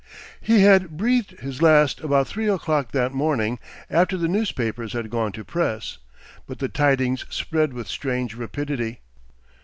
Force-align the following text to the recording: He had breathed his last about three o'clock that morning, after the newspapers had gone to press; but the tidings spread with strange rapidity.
He 0.41 0.61
had 0.61 0.97
breathed 0.97 1.41
his 1.41 1.61
last 1.61 2.01
about 2.01 2.27
three 2.27 2.47
o'clock 2.49 2.91
that 2.91 3.13
morning, 3.13 3.59
after 3.87 4.17
the 4.17 4.27
newspapers 4.27 4.93
had 4.93 5.11
gone 5.11 5.31
to 5.33 5.43
press; 5.45 5.99
but 6.47 6.57
the 6.57 6.69
tidings 6.69 7.23
spread 7.29 7.71
with 7.71 7.87
strange 7.87 8.33
rapidity. 8.33 9.01